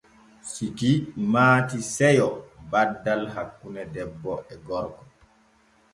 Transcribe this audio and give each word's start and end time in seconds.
Siki 0.51 0.91
maati 1.33 1.77
seyo 1.95 2.29
baddal 2.71 3.21
hakkune 3.35 3.81
debbo 3.93 4.33
e 4.53 4.55
gorko. 4.67 5.03